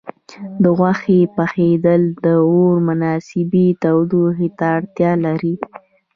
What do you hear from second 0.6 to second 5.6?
د غوښې پخېدل د اور مناسبې تودوخې ته اړتیا لري.